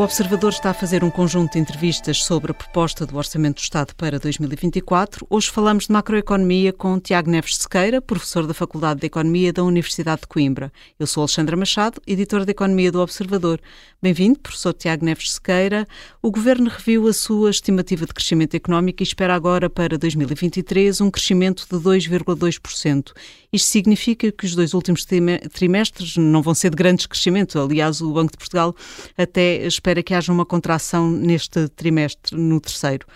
[0.00, 3.62] O Observador está a fazer um conjunto de entrevistas sobre a proposta do Orçamento do
[3.62, 5.26] Estado para 2024.
[5.28, 10.22] Hoje falamos de macroeconomia com Tiago Neves Sequeira, professor da Faculdade de Economia da Universidade
[10.22, 10.72] de Coimbra.
[10.98, 13.60] Eu sou Alexandra Machado, editora de Economia do Observador.
[14.00, 15.86] Bem-vindo, professor Tiago Neves Sequeira.
[16.22, 21.10] O Governo reviu a sua estimativa de crescimento económico e espera agora para 2023 um
[21.10, 23.12] crescimento de 2,2%.
[23.52, 27.58] Isto significa que os dois últimos trimestres não vão ser de grandes crescimento.
[27.60, 28.74] Aliás, o Banco de Portugal
[29.18, 33.06] até espera que haja uma contração neste trimestre, no terceiro.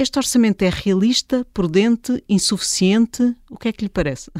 [0.00, 3.36] Este orçamento é realista, prudente, insuficiente?
[3.48, 4.30] O que é que lhe parece?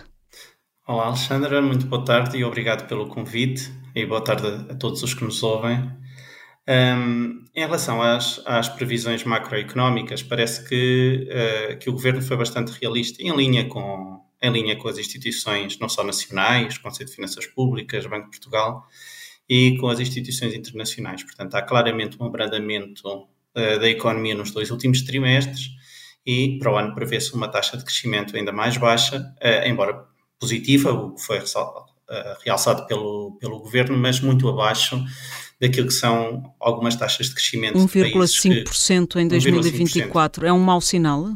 [0.87, 5.15] Olá, Alexandra, muito boa tarde e obrigado pelo convite e boa tarde a todos os
[5.15, 5.88] que nos ouvem.
[6.69, 12.73] Um, em relação às, às, previsões macroeconómicas, parece que, uh, que o governo foi bastante
[12.80, 17.47] realista, em linha, com, em linha com as instituições, não só nacionais, Conselho de Finanças
[17.47, 18.87] Públicas, Banco de Portugal,
[19.48, 21.23] e com as instituições internacionais.
[21.23, 25.71] Portanto, há claramente um abrandamento uh, da economia nos dois últimos trimestres
[26.24, 30.04] e para o ano prevê-se uma taxa de crescimento ainda mais baixa, uh, embora
[30.38, 31.43] positiva, o que foi uh,
[32.45, 35.02] realçado pelo, pelo governo, mas muito abaixo
[35.60, 37.79] daquilo que são algumas taxas de crescimento.
[37.79, 41.32] 1,5% em 2024 é um mau sinal?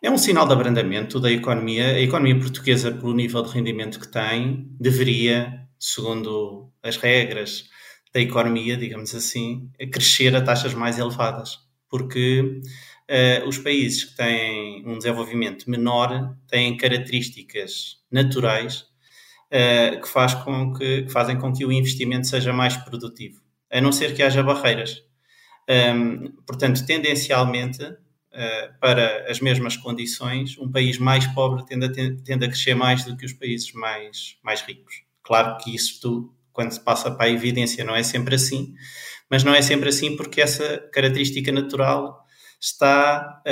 [0.00, 1.86] É um sinal de abrandamento da economia.
[1.86, 7.68] A economia portuguesa, pelo nível de rendimento que tem, deveria segundo as regras
[8.14, 11.58] da economia, digamos assim, crescer a taxas mais elevadas,
[11.90, 12.60] porque
[13.10, 18.86] uh, os países que têm um desenvolvimento menor têm características naturais
[19.50, 23.80] uh, que, faz com que, que, fazem com que o investimento seja mais produtivo, a
[23.80, 25.02] não ser que haja barreiras.
[25.68, 32.44] Um, portanto, tendencialmente, uh, para as mesmas condições, um país mais pobre tende a, tende
[32.44, 35.02] a crescer mais do que os países mais, mais ricos.
[35.22, 38.74] Claro que isto, quando se passa para a evidência, não é sempre assim,
[39.30, 42.22] mas não é sempre assim porque essa característica natural
[42.60, 43.42] está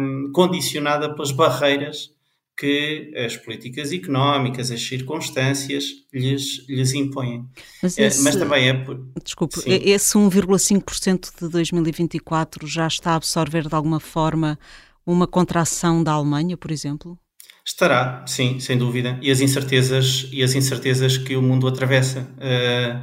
[0.00, 2.10] um, condicionada pelas barreiras
[2.58, 7.46] que as políticas económicas, as circunstâncias lhes, lhes impõem.
[7.82, 8.98] Mas, esse, mas também é por.
[9.22, 9.70] Desculpe, sim.
[9.70, 14.58] esse 1,5% de 2024 já está a absorver de alguma forma
[15.04, 17.18] uma contração da Alemanha, por exemplo?
[17.66, 19.18] Estará, sim, sem dúvida.
[19.20, 22.20] E as incertezas, e as incertezas que o mundo atravessa.
[22.38, 23.02] Uh,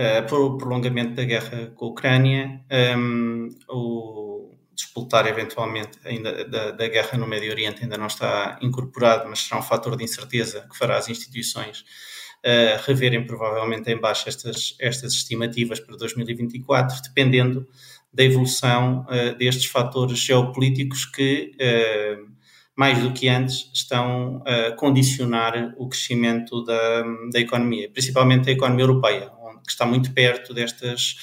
[0.00, 2.64] uh, por o prolongamento da guerra com a Ucrânia,
[2.96, 9.28] um, o disputar eventualmente ainda da, da, guerra no Médio Oriente ainda não está incorporado,
[9.28, 14.28] mas será um fator de incerteza que fará as instituições uh, reverem provavelmente em baixo
[14.28, 17.66] estas, estas estimativas para 2024, dependendo
[18.12, 22.37] da evolução uh, destes fatores geopolíticos que uh,
[22.78, 27.02] mais do que antes, estão a condicionar o crescimento da,
[27.32, 29.32] da economia, principalmente a economia europeia,
[29.66, 31.16] que está muito perto destas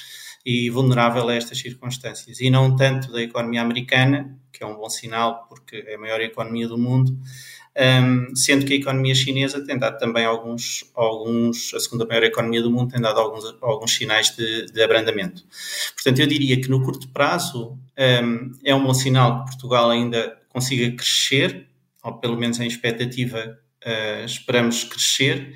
[0.44, 4.90] e vulnerável a estas circunstâncias, e não tanto da economia americana, que é um bom
[4.90, 7.18] sinal porque é a maior economia do mundo,
[7.74, 12.60] um, sendo que a economia chinesa tem dado também alguns, alguns, a segunda maior economia
[12.60, 15.42] do mundo tem dado alguns, alguns sinais de, de abrandamento.
[15.94, 20.36] Portanto, eu diria que no curto prazo um, é um bom sinal que Portugal ainda
[20.56, 21.68] consiga crescer,
[22.02, 25.54] ou pelo menos em expectativa uh, esperamos crescer,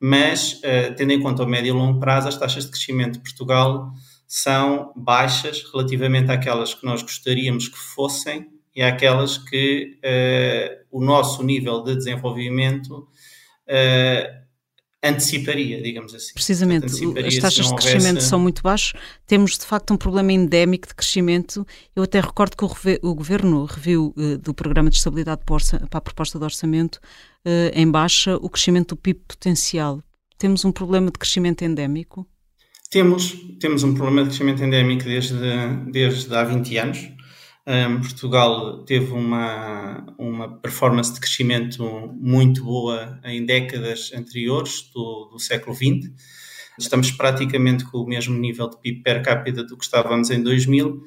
[0.00, 3.20] mas uh, tendo em conta o médio e longo prazo, as taxas de crescimento de
[3.20, 3.92] Portugal
[4.26, 11.44] são baixas relativamente àquelas que nós gostaríamos que fossem e àquelas que uh, o nosso
[11.44, 13.06] nível de desenvolvimento
[15.02, 16.34] anteciparia, digamos assim.
[16.34, 18.28] Precisamente, anteciparia as taxas de crescimento houvesse...
[18.28, 18.92] são muito baixas,
[19.26, 21.66] temos de facto um problema endémico de crescimento.
[21.96, 22.70] Eu até recordo que o,
[23.10, 27.70] o Governo reviu uh, do Programa de Estabilidade para, para, a proposta de orçamento uh,
[27.72, 30.02] em baixa o crescimento do PIB potencial.
[30.36, 32.26] Temos um problema de crescimento endémico?
[32.90, 35.36] Temos, temos um problema de crescimento endémico desde,
[35.92, 37.19] desde há 20 anos.
[37.66, 45.38] Um, Portugal teve uma, uma performance de crescimento muito boa em décadas anteriores do, do
[45.38, 46.10] século XX.
[46.78, 51.02] Estamos praticamente com o mesmo nível de PIB per capita do que estávamos em 2000.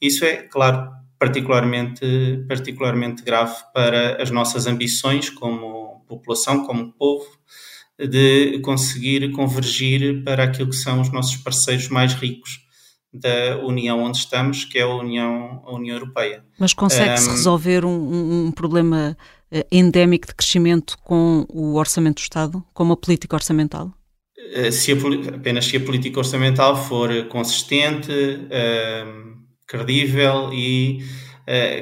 [0.00, 2.06] Isso é, claro, particularmente,
[2.46, 7.26] particularmente grave para as nossas ambições como população, como povo,
[7.98, 12.65] de conseguir convergir para aquilo que são os nossos parceiros mais ricos
[13.12, 16.44] da União onde estamos, que é a União, a União Europeia.
[16.58, 19.16] Mas consegue-se um, resolver um, um, problema
[19.50, 23.92] eh, endémico de crescimento com o Orçamento do Estado, com uma política orçamental?
[24.52, 24.96] Eh, se a,
[25.34, 29.36] apenas se a política orçamental for consistente, um,
[29.66, 31.00] credível e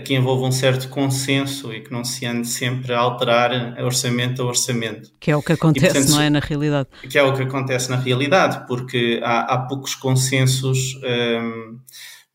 [0.05, 3.51] que envolva um certo consenso e que não se ande sempre a alterar
[3.83, 5.11] orçamento a orçamento.
[5.19, 6.89] Que é o que acontece, e, portanto, não é, na realidade?
[7.09, 11.79] Que é o que acontece na realidade, porque há, há poucos consensos, um, ehm,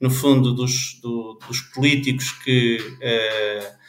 [0.02, 3.80] no fundo, dos, do, dos políticos que uh,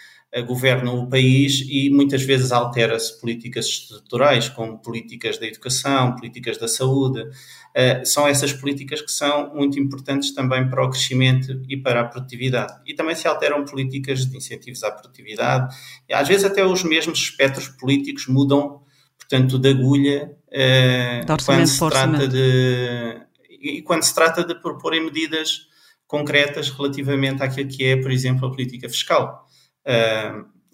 [0.47, 6.69] governam o país e muitas vezes altera-se políticas estruturais, como políticas da educação, políticas da
[6.69, 7.25] saúde,
[7.71, 12.05] Uh, são essas políticas que são muito importantes também para o crescimento e para a
[12.05, 12.73] produtividade.
[12.85, 15.73] E também se alteram políticas de incentivos à produtividade,
[16.09, 18.83] e às vezes até os mesmos espectros políticos mudam,
[19.17, 25.69] portanto, de agulha uh, quando se trata de e quando se trata de proporem medidas
[26.09, 29.47] concretas relativamente àquilo que é, por exemplo, a política fiscal.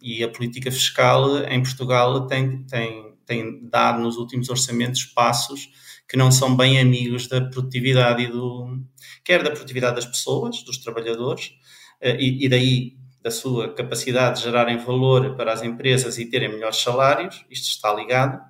[0.02, 5.68] E a política fiscal em Portugal tem, tem, tem dado nos últimos orçamentos passos
[6.08, 8.78] que não são bem amigos da produtividade e do
[9.24, 11.52] quer da produtividade das pessoas, dos trabalhadores,
[12.00, 16.48] eh, e, e daí da sua capacidade de gerarem valor para as empresas e terem
[16.48, 18.40] melhores salários, isto está ligado,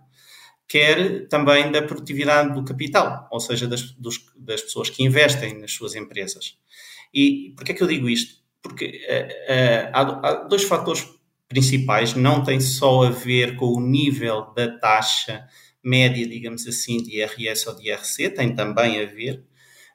[0.69, 5.73] quer também da produtividade do capital, ou seja, das, dos, das pessoas que investem nas
[5.73, 6.59] suas empresas.
[7.15, 8.46] E por que é que eu digo isto?
[8.63, 11.07] Porque uh, uh, há, há, dois fatores
[11.49, 15.47] principais, não tem só a ver com o nível da taxa
[15.83, 19.45] média, digamos assim, de IRS ou de IRC, tem também a ver,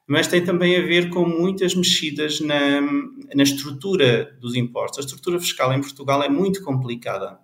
[0.07, 2.81] mas tem também a ver com muitas mexidas na,
[3.35, 4.99] na estrutura dos impostos.
[4.99, 7.37] A estrutura fiscal em Portugal é muito complicada.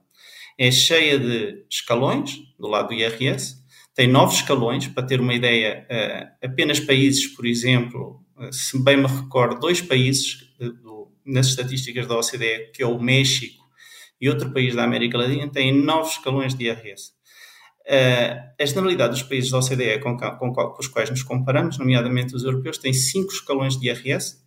[0.57, 3.57] É cheia de escalões, do lado do IRS,
[3.97, 9.07] tem nove escalões, para ter uma ideia, eh, apenas países, por exemplo, se bem me
[9.07, 10.69] recordo, dois países eh,
[11.27, 13.63] nas estatísticas da OCDE, que é o México
[14.19, 17.11] e outro país da América Latina, têm nove escalões de IRS.
[17.87, 22.35] Uh, a generalidade dos países da OCDE com, com, com, os quais nos comparamos, nomeadamente
[22.35, 24.37] os europeus, tem cinco escalões de IRS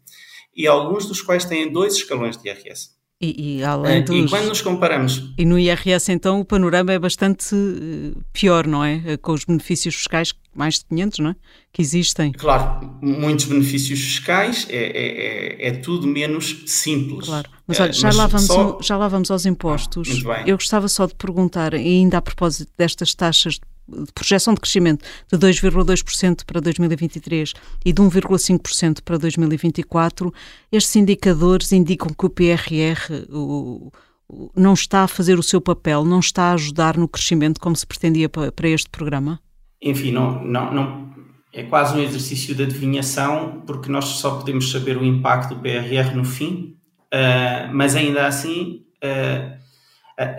[0.55, 3.00] e alguns dos quais têm dois escalões de IRS.
[3.23, 4.17] E, e, além dos...
[4.17, 5.31] e quando nos comparamos.
[5.37, 9.03] E no IRS, então, o panorama é bastante eh, pior, não é?
[9.05, 11.37] Eh, com os benefícios fiscais, mais de 500, não é?
[11.71, 12.33] Que existem.
[12.33, 17.27] Claro, muitos benefícios fiscais, é, é, é, é tudo menos simples.
[17.27, 17.51] Claro.
[17.67, 18.79] Mas olha, já, Mas lá, vamos só...
[18.81, 20.25] já lá vamos aos impostos.
[20.27, 23.61] Ah, Eu gostava só de perguntar, ainda a propósito destas taxas de
[23.91, 27.53] de projeção de crescimento de 2,2% para 2023
[27.85, 30.33] e de 1,5% para 2024,
[30.71, 33.91] estes indicadores indicam que o PRR o,
[34.29, 37.77] o, não está a fazer o seu papel, não está a ajudar no crescimento como
[37.77, 39.41] se pretendia para, para este programa?
[39.83, 41.15] Enfim, não, não, não,
[41.53, 46.15] é quase um exercício de adivinhação, porque nós só podemos saber o impacto do PRR
[46.15, 46.77] no fim,
[47.13, 48.85] uh, mas ainda assim.
[49.03, 49.60] Uh,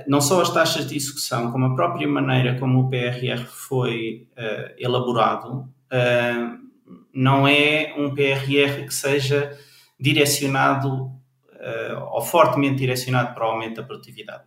[0.07, 4.73] não só as taxas de execução, como a própria maneira como o PRR foi uh,
[4.77, 6.59] elaborado, uh,
[7.13, 9.57] não é um PRR que seja
[9.99, 14.43] direcionado uh, ou fortemente direcionado para o aumento da produtividade.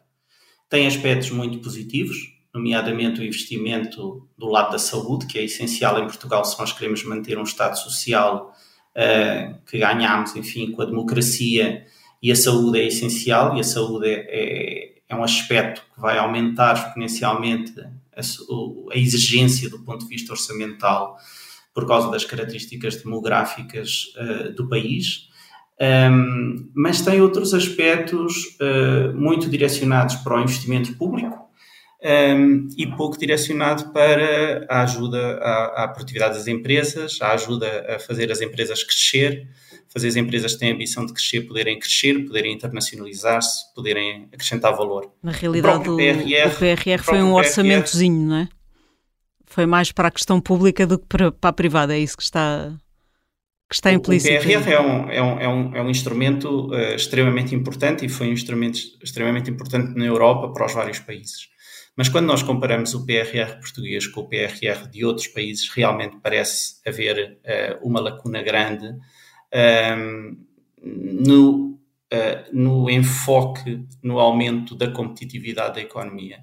[0.68, 2.16] Tem aspectos muito positivos,
[2.52, 7.02] nomeadamente o investimento do lado da saúde, que é essencial em Portugal se nós queremos
[7.04, 8.52] manter um Estado social
[9.66, 11.84] que ganhamos, enfim, com a democracia
[12.22, 16.18] e a saúde é essencial e a saúde é, é é um aspecto que vai
[16.18, 21.16] aumentar exponencialmente a, a, exigência do ponto de vista orçamental
[21.74, 25.28] por causa das características demográficas uh, do país.
[25.80, 31.36] Um, mas tem outros aspectos uh, muito direcionados para o investimento público
[32.04, 37.98] um, e pouco direcionado para a ajuda à, à produtividade das empresas, a ajuda a
[37.98, 39.48] fazer as empresas crescer,
[39.94, 44.76] fazer as empresas que têm a ambição de crescer poderem crescer, poderem internacionalizar-se, poderem acrescentar
[44.76, 45.10] valor.
[45.22, 48.48] Na realidade, o, PRR, o PRR foi um orçamentozinho, PRR, não é?
[49.46, 52.24] Foi mais para a questão pública do que para, para a privada, é isso que
[52.24, 52.74] está,
[53.68, 54.34] que está implícito.
[54.34, 58.08] O PRR é um, é um, é um, é um instrumento uh, extremamente importante e
[58.08, 61.54] foi um instrumento extremamente importante na Europa para os vários países.
[61.96, 66.80] Mas quando nós comparamos o PRR português com o PRR de outros países, realmente parece
[66.84, 68.92] haver uh, uma lacuna grande
[69.54, 70.36] um,
[70.82, 71.70] no,
[72.12, 76.40] uh, no enfoque no aumento da competitividade da economia.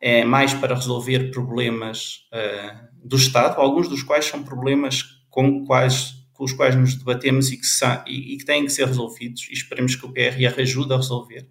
[0.00, 6.14] É mais para resolver problemas uh, do Estado, alguns dos quais são problemas com, quais,
[6.32, 9.46] com os quais nos debatemos e que, são, e, e que têm que ser resolvidos
[9.50, 11.48] e esperemos que o PRR ajude a resolver,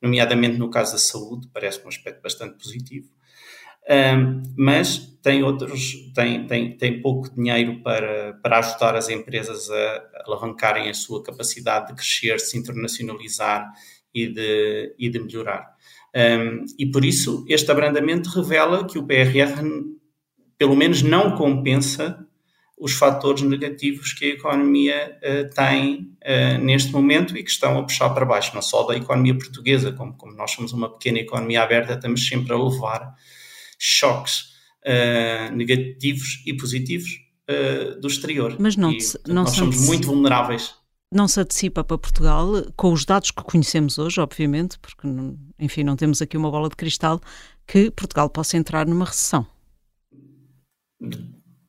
[0.00, 3.08] nomeadamente no caso da saúde, parece um aspecto bastante positivo.
[3.88, 10.02] Um, mas tem outros, tem, tem, tem pouco dinheiro para, para ajudar as empresas a
[10.26, 13.70] alavancarem a sua capacidade de crescer, se internacionalizar
[14.14, 15.74] e de, e de melhorar.
[16.14, 19.62] Um, e por isso, este abrandamento revela que o PRR,
[20.58, 22.24] pelo menos, não compensa
[22.78, 27.82] os fatores negativos que a economia uh, tem uh, neste momento e que estão a
[27.82, 31.62] puxar para baixo, não só da economia portuguesa, como, como nós somos uma pequena economia
[31.62, 33.14] aberta, estamos sempre a levar
[33.84, 34.40] choques
[34.86, 37.22] uh, negativos e positivos
[38.00, 38.56] do exterior.
[38.58, 40.74] Mas não, e, portanto, não nós somos muito vulneráveis.
[41.12, 45.06] Não se antecipa para Portugal, com os dados que conhecemos hoje, obviamente, porque,
[45.58, 47.20] enfim, não temos aqui uma bola de cristal,
[47.66, 49.46] que Portugal possa entrar numa recessão.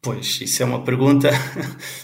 [0.01, 1.29] Pois, isso é uma pergunta.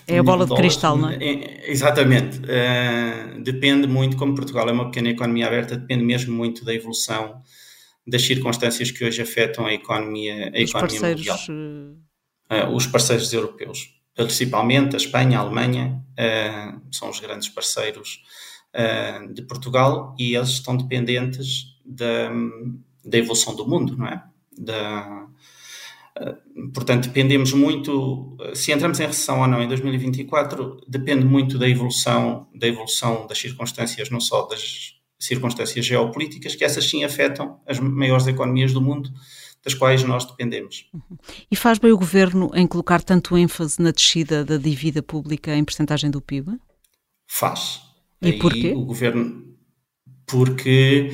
[0.07, 1.17] É a bola de cristal, não é?
[1.23, 2.39] é exatamente.
[2.39, 7.41] Uh, depende muito, como Portugal é uma pequena economia aberta, depende mesmo muito da evolução
[8.11, 11.39] das circunstâncias que hoje afetam a economia, a os economia mundial.
[11.49, 18.23] Uh, os parceiros europeus, principalmente a Espanha, a Alemanha, uh, são os grandes parceiros
[19.33, 22.31] de Portugal e eles estão dependentes da,
[23.03, 24.23] da evolução do mundo, não é?
[24.57, 25.27] Da,
[26.73, 32.47] Portanto, dependemos muito, se entramos em recessão ou não em 2024, depende muito da evolução,
[32.55, 38.27] da evolução das circunstâncias, não só das circunstâncias geopolíticas, que essas sim afetam as maiores
[38.27, 39.11] economias do mundo,
[39.63, 40.89] das quais nós dependemos.
[41.49, 45.63] E faz bem o governo em colocar tanto ênfase na descida da dívida pública em
[45.63, 46.57] percentagem do PIB?
[47.27, 47.81] Faz.
[48.21, 48.73] E Aí porquê?
[48.75, 49.55] O governo,
[50.25, 51.11] porque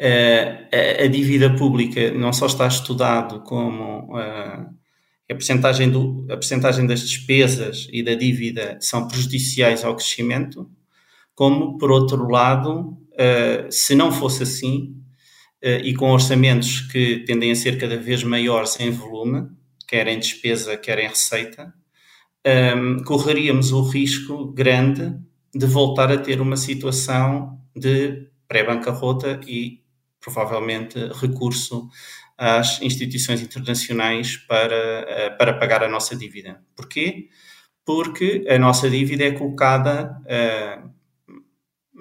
[0.00, 7.00] a, a dívida pública não só está estudado como a percentagem, do, a percentagem das
[7.00, 10.70] despesas e da dívida são prejudiciais ao crescimento,
[11.34, 12.96] como, por outro lado,
[13.70, 14.96] se não fosse assim,
[15.62, 19.48] e com orçamentos que tendem a ser cada vez maiores em volume,
[19.86, 21.72] quer em despesa, quer em receita,
[23.04, 25.14] correríamos o risco grande
[25.54, 29.82] de voltar a ter uma situação de pré-bancarrota e
[30.20, 31.88] provavelmente recurso
[32.38, 36.62] às instituições internacionais para, eh, para pagar a nossa dívida.
[36.74, 37.28] Porquê?
[37.84, 40.90] Porque a nossa dívida é colocada uh,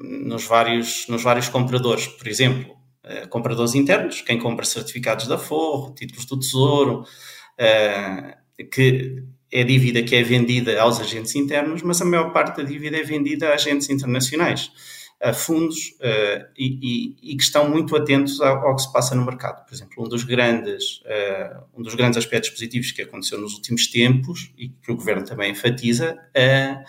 [0.03, 2.07] nos, vários, nos vários compradores.
[2.07, 9.23] Por exemplo, uh, compradores internos, quem compra certificados da Forro, títulos do Tesouro, uh, que
[9.51, 13.03] é dívida que é vendida aos agentes internos, mas a maior parte da dívida é
[13.03, 14.71] vendida a agentes internacionais
[15.21, 19.13] a fundos uh, e, e, e, que estão muito atentos ao, ao, que se passa
[19.13, 19.63] no mercado.
[19.65, 23.87] Por exemplo, um dos grandes, uh, um dos grandes aspectos positivos que aconteceu nos últimos
[23.87, 26.83] tempos e que o governo também enfatiza uh,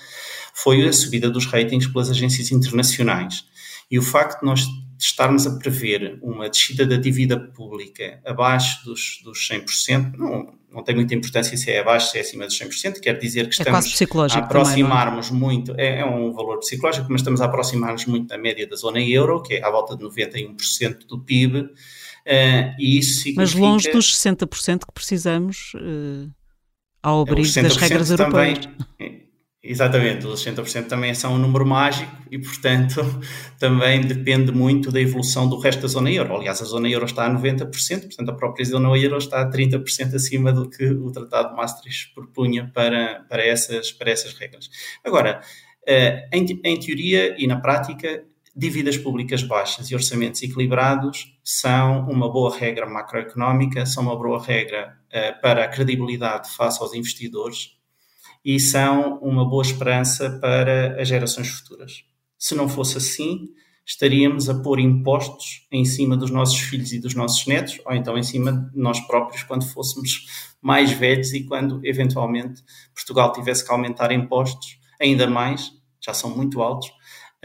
[0.54, 3.44] foi a subida dos ratings pelas agências internacionais.
[3.90, 4.66] E o facto de nós
[5.04, 10.94] estarmos a prever uma descida da dívida pública abaixo dos, dos 100%, não, não tem
[10.94, 14.00] muita importância se é abaixo, se é acima dos 100%, quer dizer que é estamos
[14.34, 14.38] a é?
[14.38, 15.32] aproximar-nos é?
[15.32, 19.00] muito, é, é, um valor psicológico, mas estamos a aproximar-nos muito da média da zona
[19.00, 21.70] euro, que é à volta de 91% do PIB, uh,
[22.24, 23.40] eh, e isso significa...
[23.42, 26.30] Mas longe dos 60% que precisamos uh,
[27.02, 28.68] ao abrigo das regras europeias.
[29.64, 33.00] Exatamente, os 60% também são um número mágico e, portanto,
[33.60, 36.34] também depende muito da evolução do resto da zona euro.
[36.34, 40.14] Aliás, a zona euro está a 90%, portanto, a própria zona euro está a 30%
[40.16, 44.68] acima do que o Tratado de Maastricht propunha para, para, essas, para essas regras.
[45.04, 45.40] Agora,
[45.86, 48.24] eh, em, em teoria e na prática,
[48.56, 54.98] dívidas públicas baixas e orçamentos equilibrados são uma boa regra macroeconómica, são uma boa regra
[55.08, 57.80] uh, para a credibilidade face aos investidores
[58.44, 62.04] e são uma boa esperança para as gerações futuras.
[62.38, 63.48] Se não fosse assim,
[63.86, 68.16] estaríamos a pôr impostos em cima dos nossos filhos e dos nossos netos, ou então
[68.16, 70.26] em cima de nós próprios quando fôssemos
[70.60, 72.62] mais velhos e quando eventualmente
[72.94, 76.90] Portugal tivesse que aumentar impostos ainda mais, já são muito altos,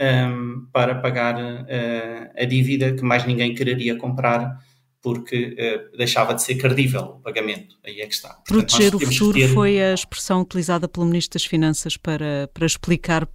[0.00, 4.58] um, para pagar uh, a dívida que mais ninguém quereria comprar
[5.02, 7.76] porque uh, deixava de ser credível o pagamento.
[7.84, 8.30] Aí é que está.
[8.30, 9.48] Portanto, Proteger o futuro ter...
[9.48, 13.28] foi a expressão utilizada pelo Ministro das Finanças para, para explicar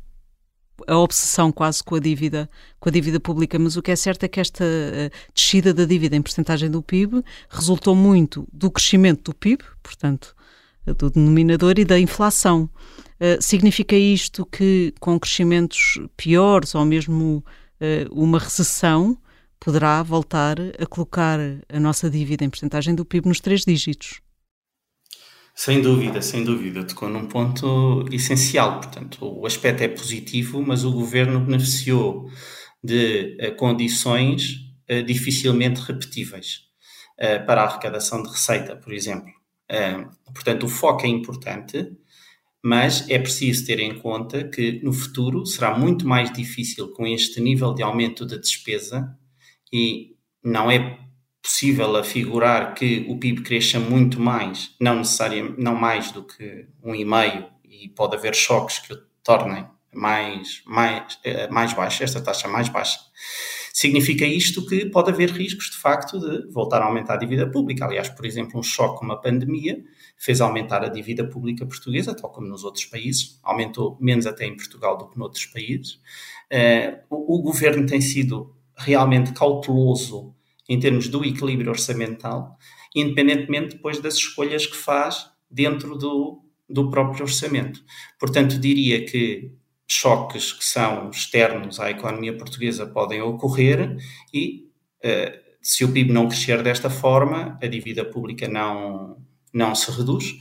[0.88, 4.24] a obsessão quase com a dívida, com a dívida pública, mas o que é certo
[4.24, 9.32] é que esta uh, descida da dívida em percentagem do PIB resultou muito do crescimento
[9.32, 10.36] do PIB, portanto,
[10.86, 12.70] do denominador e da inflação.
[13.22, 17.44] Uh, significa isto que com crescimentos piores ou mesmo
[18.12, 19.18] uma recessão,
[19.64, 21.40] poderá voltar a colocar
[21.70, 24.20] a nossa dívida em porcentagem do PIB nos três dígitos.
[25.56, 26.84] Sem dúvida, sem dúvida.
[26.84, 28.82] Tocou num ponto essencial.
[28.82, 32.30] Portanto, o aspecto é positivo, mas o governo beneficiou
[32.84, 34.56] de uh, condições
[34.92, 36.64] uh, dificilmente repetíveis
[37.18, 39.32] uh, para a arrecadação de receita, por exemplo.
[40.34, 41.90] portanto, o foco é importante,
[42.62, 47.40] mas é preciso ter em conta que no futuro será muito mais difícil com este
[47.40, 49.18] nível de aumento da de despesa
[49.74, 51.00] e não é
[51.42, 56.94] possível afigurar que o PIB cresça muito mais, não necessariamente, não mais do que um
[56.94, 62.22] e meio e pode haver choques que o tornem mais, mais, eh, mais baixa, esta
[62.22, 63.00] taxa mais baixa.
[63.74, 67.86] Significa isto que pode haver riscos, de facto, de voltar a aumentar a dívida pública.
[67.86, 69.84] Aliás, por exemplo, um choque como a pandemia
[70.18, 74.56] fez aumentar a dívida pública portuguesa, tal como nos outros países, aumentou menos até em
[74.56, 76.00] Portugal do que noutros países.
[76.52, 80.34] Uh, o, o governo tem sido realmente cauteloso
[80.68, 82.58] em termos do equilíbrio orçamental,
[82.96, 87.84] independentemente depois das escolhas que faz dentro do, do próprio orçamento.
[88.20, 89.52] Portanto, diria que
[89.88, 93.98] choques que são externos à economia portuguesa podem ocorrer
[94.34, 94.70] e,
[95.04, 99.18] uh, se o PIB não crescer desta forma, a dívida pública não,
[99.54, 100.36] não se reduz,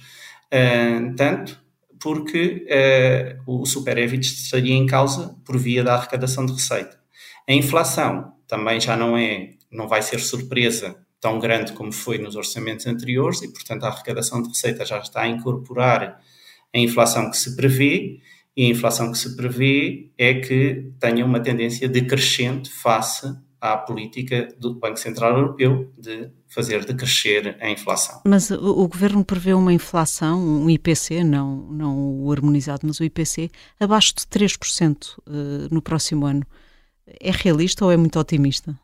[1.17, 1.63] tanto
[2.01, 2.67] porque
[3.47, 7.02] uh, o superávit estaria em causa por via da arrecadação de receita.
[7.53, 12.35] A inflação também já não é, não vai ser surpresa tão grande como foi nos
[12.35, 16.19] orçamentos anteriores e, portanto, a arrecadação de receita já está a incorporar
[16.75, 18.21] a inflação que se prevê
[18.57, 23.31] e a inflação que se prevê é que tenha uma tendência decrescente face
[23.61, 28.23] à política do Banco Central Europeu de fazer decrescer a inflação.
[28.25, 33.51] Mas o, governo prevê uma inflação, um IPC, não, não o harmonizado, mas o IPC,
[33.79, 36.47] abaixo de 3% uh, eh, no próximo ano.
[37.21, 38.79] É realista ou é muito otimista?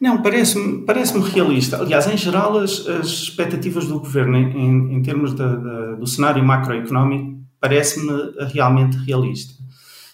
[0.00, 1.78] Não, parece-me parece realista.
[1.80, 6.44] Aliás, em geral, as, as expectativas do governo em, em termos de, de, do cenário
[6.44, 8.12] macroeconómico parece-me
[8.52, 9.54] realmente realista.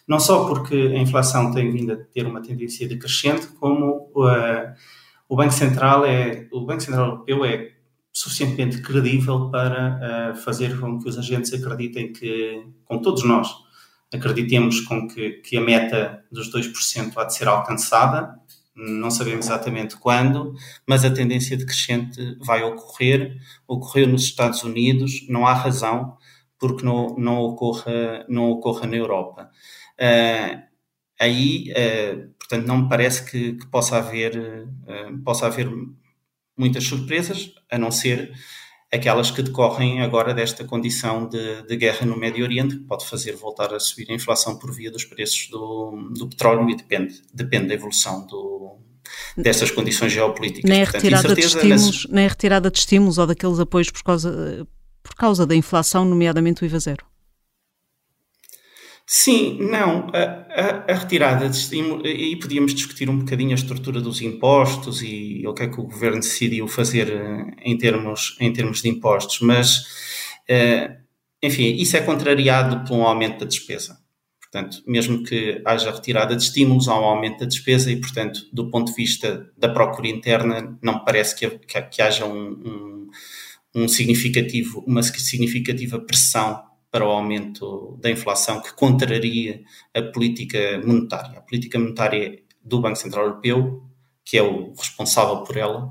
[0.06, 4.72] Não só porque a inflação tem vindo a ter uma tendência decrescente, como uh,
[5.28, 7.72] o Banco Central é o Banco Central Europeu é
[8.12, 13.48] suficientemente credível para uh, fazer com que os agentes acreditem que, com todos nós,
[14.12, 18.34] acreditemos com que, que a meta dos 2% há de ser alcançada.
[18.74, 20.54] Não sabemos exatamente quando,
[20.86, 23.36] mas a tendência decrescente vai ocorrer.
[23.66, 26.16] Ocorreu nos Estados Unidos, não há razão
[26.58, 29.50] porque não, não, ocorra, não ocorra na Europa.
[29.98, 30.62] Uh,
[31.20, 35.68] aí, uh, portanto, não me parece que, que possa, haver, uh, possa haver
[36.56, 38.32] muitas surpresas, a não ser
[38.92, 43.34] aquelas que decorrem agora desta condição de, de, guerra no Médio Oriente, que pode fazer
[43.34, 47.68] voltar a subir a inflação por via dos preços do, do petróleo e depende, depende
[47.68, 48.78] da evolução do,
[49.36, 50.68] destas condições geopolíticas.
[50.68, 54.66] Nem a, retirada de estímulos, nem a retirada de estímulos ou daqueles apoios por causa,
[55.02, 57.04] por causa da inflação, nomeadamente o IVA zero?
[59.08, 60.08] Sim, não.
[60.12, 65.00] A, a, a retirada de estímulo, aí podíamos discutir um bocadinho a estrutura dos impostos
[65.02, 68.88] e o que é que o governo decidiu fazer eh, em termos, em termos de
[68.88, 69.78] impostos, mas,
[70.50, 70.96] uh,
[71.42, 73.98] enfim, isso é contrariado por um aumento da despesa.
[74.40, 78.70] Portanto, mesmo que haja retirada de estímulos, há um aumento da despesa e, portanto, do
[78.70, 82.96] ponto de vista da procura interna, não parece que, que, que haja um, um
[83.76, 89.62] um significativo, uma significativa pressão para o aumento da inflação que contraria
[89.94, 91.38] a política monetária.
[91.38, 93.82] A política monetária do Banco Central Europeu,
[94.24, 95.90] que é o responsável por ela,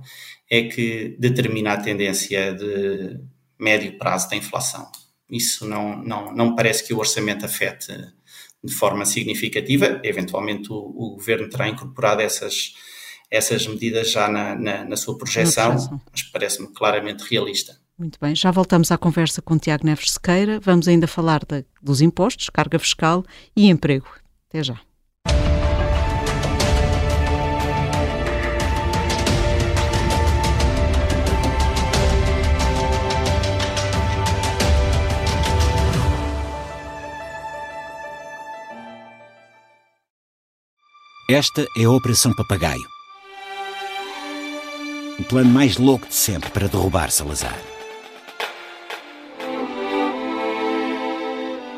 [0.49, 3.19] é que determina a tendência de
[3.59, 4.89] médio prazo da inflação.
[5.29, 7.93] Isso não, não, não parece que o orçamento afete
[8.63, 9.99] de forma significativa.
[10.03, 12.73] Eventualmente, o, o governo terá incorporado essas
[13.29, 15.75] essas medidas já na, na, na sua projeção,
[16.11, 17.79] mas parece-me claramente realista.
[17.97, 20.59] Muito bem, já voltamos à conversa com Tiago Neves Sequeira.
[20.59, 23.23] Vamos ainda falar de, dos impostos, carga fiscal
[23.55, 24.07] e emprego.
[24.49, 24.79] Até já.
[41.27, 42.95] Esta é a Operação Papagaio
[45.19, 47.74] o plano mais louco de sempre para derrubar Salazar.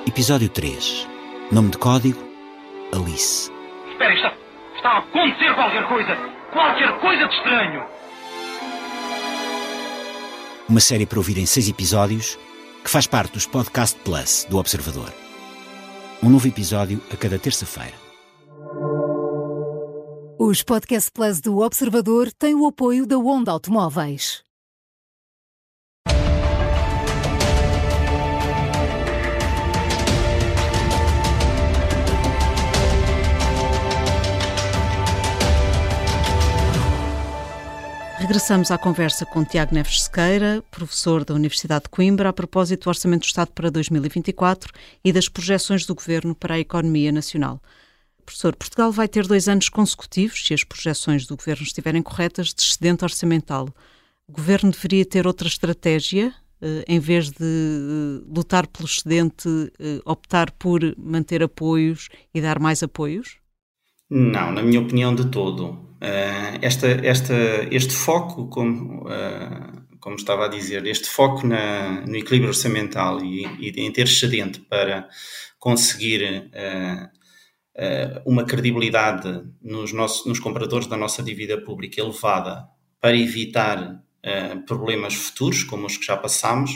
[0.08, 1.06] Episódio 3.
[1.52, 2.18] Nome de código:
[2.94, 3.52] Alice.
[3.92, 4.34] Espera, está,
[4.78, 6.16] está a acontecer qualquer coisa!
[6.54, 7.84] Qualquer coisa de estranho!
[10.70, 12.40] Uma série para ouvir em seis episódios
[12.86, 15.14] que faz parte dos Podcast Plus do Observador.
[16.24, 17.98] Um novo episódio a cada terça-feira.
[20.40, 24.47] Os Podcast Plus do Observador têm o apoio da Onda Automóveis.
[38.28, 42.90] Regressamos à conversa com Tiago Neves Sequeira, professor da Universidade de Coimbra, a propósito do
[42.90, 44.70] Orçamento do Estado para 2024
[45.02, 47.64] e das projeções do Governo para a economia nacional.
[48.26, 52.62] Professor, Portugal vai ter dois anos consecutivos, se as projeções do Governo estiverem corretas, de
[52.62, 53.70] excedente orçamental.
[54.28, 56.34] O Governo deveria ter outra estratégia
[56.86, 59.48] em vez de lutar pelo excedente,
[60.04, 63.38] optar por manter apoios e dar mais apoios?
[64.10, 65.87] Não, na minha opinião, de todo.
[66.62, 67.34] Esta, esta,
[67.72, 69.06] este foco, como,
[70.00, 74.60] como estava a dizer, este foco na, no equilíbrio orçamental e, e em ter excedente
[74.62, 75.08] para
[75.60, 82.68] conseguir uh, uma credibilidade nos, nossos, nos compradores da nossa dívida pública elevada
[83.02, 86.72] para evitar uh, problemas futuros, como os que já passamos,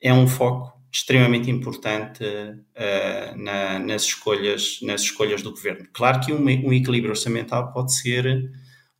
[0.00, 5.88] é um foco extremamente importante uh, na, nas, escolhas, nas escolhas do governo.
[5.92, 8.52] Claro que um, um, equilíbrio orçamental pode ser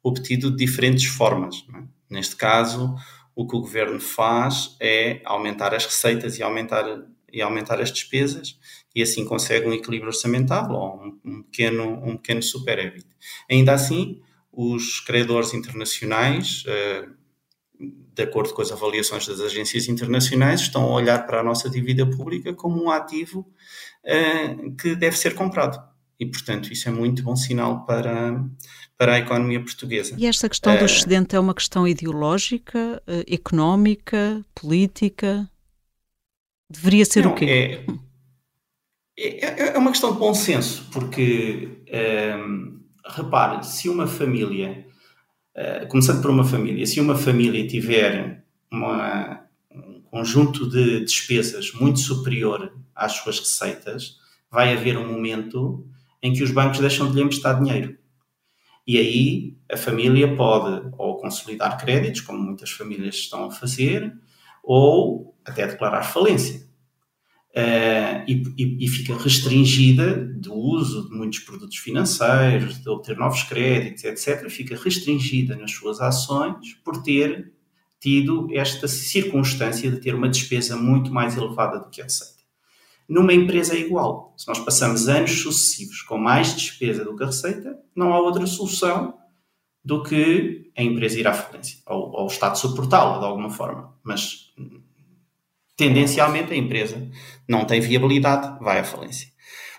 [0.03, 1.65] obtido de diferentes formas.
[1.75, 1.83] É?
[2.09, 2.95] Neste caso,
[3.37, 6.85] o que o governo faz é aumentar as receitas e aumentar,
[7.31, 8.59] e aumentar as despesas
[8.95, 13.07] e assim consegue um equilíbrio orçamental ou um, um pequeno, um pequeno superávit.
[13.51, 17.22] Ainda assim, os credores internacionais, uh,
[18.15, 22.05] de acordo com as avaliações das agências internacionais, estão a olhar para a nossa dívida
[22.07, 23.47] pública como um ativo
[24.05, 25.83] uh, que deve ser comprado.
[26.21, 28.45] E, portanto, isso é muito bom sinal para,
[28.97, 30.15] para a economia portuguesa.
[30.17, 35.51] E esta questão do eh, excedente é uma questão ideológica, económica, política?
[36.71, 37.85] Deveria ser não, o quê?
[39.19, 41.83] É, é, é, é uma questão de bom senso, porque
[42.39, 44.87] um, repare, se uma família,
[45.57, 52.01] uh, começando por uma família, se uma família tiver uma, um conjunto de despesas muito
[52.01, 54.19] superior às suas receitas,
[54.51, 55.87] vai haver um momento
[56.23, 57.97] em que os bancos deixam de lhe emprestar dinheiro.
[58.87, 64.13] E aí a família pode ou consolidar créditos, como muitas famílias estão a fazer,
[64.63, 66.72] ou até declarar falência
[67.57, 73.43] uh, e, e, e, fica restringida do uso de muitos produtos financeiros, de obter novos
[73.43, 77.53] créditos, etc., fica restringida nas suas ações por ter
[78.01, 82.43] tido esta circunstância de ter uma despesa muito mais elevada do que a receita.
[83.09, 84.35] Numa empresa é igual.
[84.37, 88.47] Se nós passamos anos sucessivos com mais despesa do que a receita, não há outra
[88.47, 89.15] solução
[89.85, 93.95] do que a empresa ir à falência, ou, ou o Estado suportá-la de alguma forma.
[94.03, 94.53] Mas
[95.83, 97.11] tendencialmente a empresa
[97.49, 99.29] não tem viabilidade, vai à falência.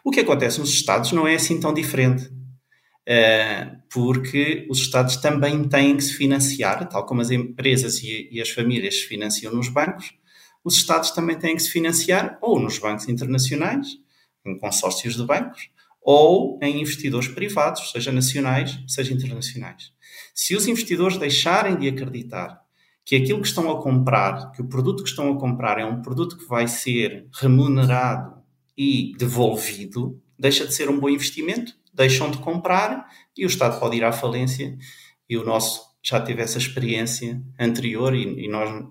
[0.03, 5.63] O que acontece nos Estados não é assim tão diferente, uh, porque os Estados também
[5.69, 10.13] têm que se financiar, tal como as empresas e as famílias se financiam nos bancos,
[10.61, 13.87] os Estados também têm que se financiar ou nos bancos internacionais,
[14.45, 15.69] em consórcios de bancos,
[16.01, 19.93] ou em investidores privados, seja nacionais, seja internacionais.
[20.35, 22.62] Se os investidores deixarem de acreditar
[23.05, 26.01] que aquilo que estão a comprar, que o produto que estão a comprar é um
[26.01, 28.41] produto que vai ser remunerado
[28.77, 33.97] e devolvido, deixa de ser um bom investimento, deixam de comprar e o Estado pode
[33.97, 34.77] ir à falência.
[35.29, 38.85] E o nosso já teve essa experiência anterior e, e nós,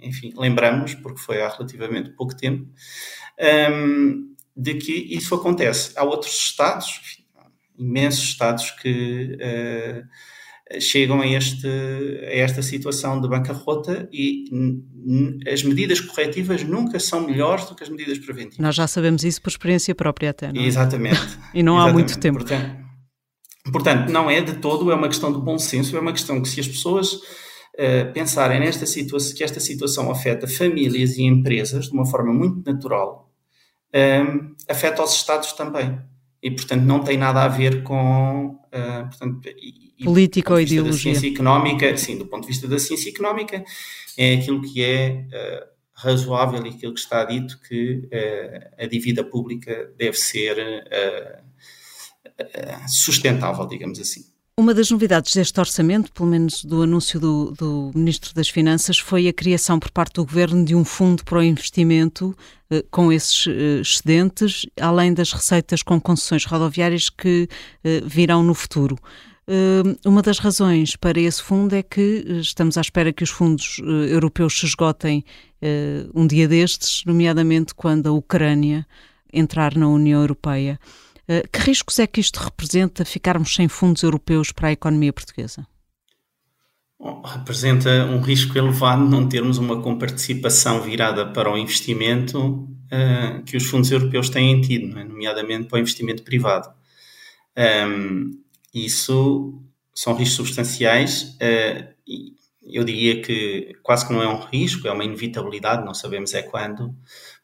[0.00, 2.68] enfim, lembramos, porque foi há relativamente pouco tempo,
[3.72, 5.92] um, de que isso acontece.
[5.96, 7.24] Há outros Estados,
[7.76, 9.36] imensos Estados que.
[9.40, 10.35] Uh,
[10.80, 14.44] chegam a, este, a esta situação de bancarrota e
[15.50, 18.58] as medidas corretivas nunca são melhores do que as medidas preventivas.
[18.58, 20.66] Nós já sabemos isso por experiência própria até, não é?
[20.66, 21.20] Exatamente.
[21.54, 21.90] e não Exatamente.
[21.90, 22.38] há muito tempo.
[22.38, 22.76] Portanto,
[23.72, 26.48] portanto, não é de todo, é uma questão de bom senso, é uma questão que
[26.48, 31.92] se as pessoas uh, pensarem nesta situação, que esta situação afeta famílias e empresas de
[31.92, 33.30] uma forma muito natural,
[33.94, 35.96] um, ehm, afeta os Estados também.
[36.42, 38.60] E, portanto, não tem nada a ver com...
[38.66, 39.40] Uh, portanto,
[40.04, 41.12] política ou ideologia.
[41.12, 43.64] Da ciência económica, sim, do ponto de vista da ciência económica,
[44.16, 49.24] é aquilo que é uh, razoável e aquilo que está dito que uh, a dívida
[49.24, 50.56] pública deve ser
[52.86, 54.35] sustentável, digamos assim.
[54.58, 59.28] Uma das novidades deste orçamento, pelo menos do anúncio do, do, Ministro das Finanças, foi
[59.28, 62.34] a criação por parte do Governo de um fundo para o investimento
[62.70, 67.46] eh, com esses eh, excedentes, além das receitas com concessões rodoviárias que
[67.84, 68.98] eh, virão no futuro.
[70.04, 73.78] Uma das razões para esse fundo é que estamos à espera que os fundos
[74.10, 75.24] europeus se esgotem
[76.12, 78.84] um dia destes, nomeadamente quando a Ucrânia
[79.32, 80.80] entrar na União Europeia.
[81.52, 85.66] Que riscos é que isto representa ficarmos sem fundos europeus para a economia portuguesa?
[86.98, 93.56] Bom, representa um risco elevado não termos uma comparticipação virada para o investimento uh, que
[93.56, 95.04] os fundos europeus têm tido, é?
[95.04, 96.72] nomeadamente para o investimento privado.
[97.86, 99.62] Um, isso
[99.94, 101.36] são riscos substanciais.
[101.36, 101.94] Uh,
[102.62, 106.42] eu diria que quase que não é um risco, é uma inevitabilidade, não sabemos é
[106.42, 106.94] quando,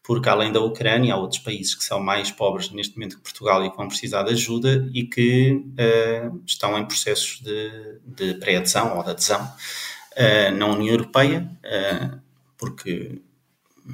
[0.02, 3.64] porque além da Ucrânia, há outros países que são mais pobres neste momento que Portugal
[3.64, 8.96] e que vão precisar de ajuda e que uh, estão em processos de, de pré-adesão
[8.96, 12.20] ou de adesão uh, na União Europeia, uh,
[12.58, 13.20] porque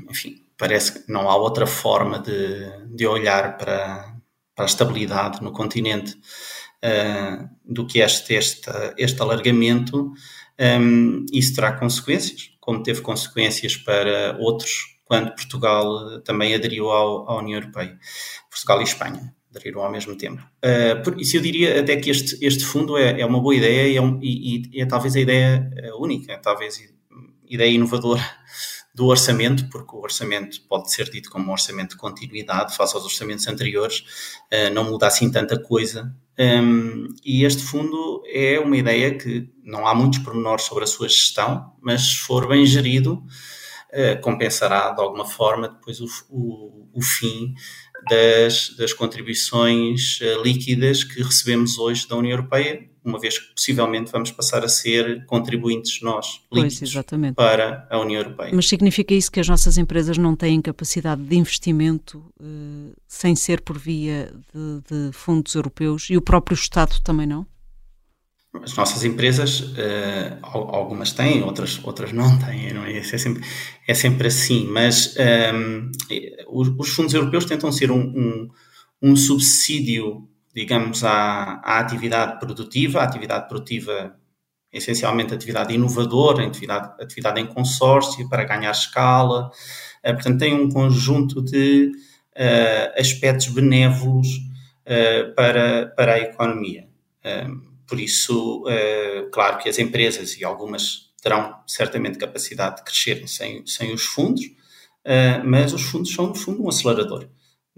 [0.08, 4.14] enfim, parece que não há outra forma de, de olhar para,
[4.54, 6.18] para a estabilidade no continente
[7.64, 10.12] do que este, este, este alargamento.
[10.60, 17.38] Um, isso terá consequências, como teve consequências para outros, quando Portugal também aderiu ao, à
[17.38, 17.98] União Europeia.
[18.50, 20.42] Portugal e Espanha aderiram ao mesmo tempo.
[20.62, 23.88] Uh, por isso eu diria até que este, este fundo é, é uma boa ideia
[23.88, 26.78] e é, um, e, e é talvez a ideia única, talvez
[27.48, 28.22] ideia inovadora
[28.94, 33.04] do orçamento, porque o orçamento pode ser dito como um orçamento de continuidade face aos
[33.04, 34.02] orçamentos anteriores,
[34.74, 36.12] não muda assim tanta coisa.
[36.36, 41.08] Um, e este fundo é uma ideia que não há muitos pormenores sobre a sua
[41.08, 43.22] gestão, mas se for bem gerido,
[44.22, 47.54] compensará de alguma forma depois o, o, o fim
[48.08, 54.12] das, das contribuições uh, líquidas que recebemos hoje da União Europeia, uma vez que possivelmente
[54.12, 58.50] vamos passar a ser contribuintes nós, líquidos, pois, para a União Europeia.
[58.54, 63.62] Mas significa isso que as nossas empresas não têm capacidade de investimento uh, sem ser
[63.62, 67.46] por via de, de, fundos europeus e o próprio Estado também não?
[68.62, 72.96] As nossas empresas, uh, algumas têm, outras, outras não têm, não é?
[72.96, 73.02] é?
[73.02, 73.44] sempre,
[73.86, 75.90] é sempre assim, mas um, ehm,
[76.48, 78.48] os, os, fundos europeus tentam ser um, um,
[79.02, 84.16] um subsídio digamos, à, à atividade produtiva, a atividade produtiva
[84.72, 89.50] essencialmente atividade inovadora, atividade, atividade em consórcio para ganhar escala.
[90.04, 91.92] Uh, portanto, tem um conjunto de
[92.36, 94.28] uh, aspectos benévolos
[95.36, 96.88] para, para a economia.
[97.88, 98.64] Por isso,
[99.32, 104.42] claro que as empresas e algumas terão certamente capacidade de crescer sem, sem os fundos,
[105.44, 107.28] mas os fundos são, no fundo, um acelerador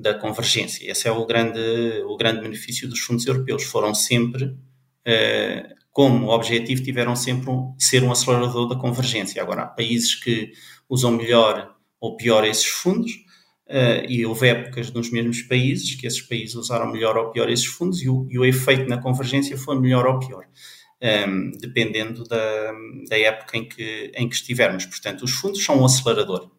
[0.01, 0.90] da convergência.
[0.90, 1.61] Esse é o grande,
[2.07, 3.64] o grande benefício dos fundos europeus.
[3.64, 4.57] Foram sempre,
[5.05, 9.42] eh, como objetivo, tiveram sempre um, ser um acelerador da convergência.
[9.42, 10.53] Agora, há países que
[10.88, 13.12] usam melhor ou pior esses fundos,
[13.70, 17.66] uh, e houve épocas nos mesmos países que esses países usaram melhor ou pior esses
[17.66, 20.44] fundos, e o, e o efeito na convergência foi melhor ou pior.
[21.02, 22.72] Um, ehm, dependendo da,
[23.09, 24.85] da época em que, em que estivermos.
[24.85, 26.50] Portanto, os fundos são um acelerador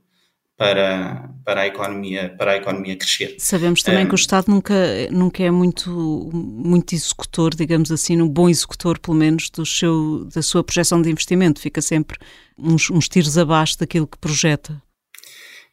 [0.61, 3.35] para, para, a, economia, para a economia crescer.
[3.39, 4.75] Sabemos também um, que o Estado nunca,
[5.11, 10.41] nunca é muito, muito executor, digamos assim, um bom executor, pelo menos, do seu, da
[10.43, 12.17] sua projeção de investimento, fica sempre
[12.57, 14.81] uns, uns tiros abaixo daquilo que projeta.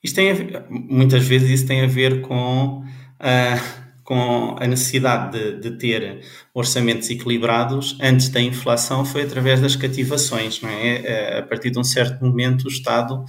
[0.03, 5.61] Isto tem ver, muitas vezes isso tem a ver com, uh, com a necessidade de,
[5.61, 6.21] de, ter
[6.55, 11.39] orçamentos equilibrados antes da inflação foi através das cativações, não é?
[11.39, 13.25] A partir de um certo momento o Estado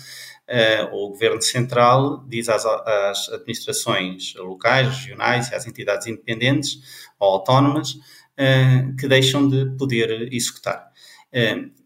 [0.49, 6.79] uh, o Governo Central diz às, às, administrações locais, regionais e às entidades independentes
[7.19, 10.89] ou autónomas uh, que deixam de poder executar.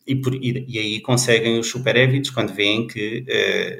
[0.05, 3.25] Uh, e, por, e, e, aí conseguem os superévitos quando veem que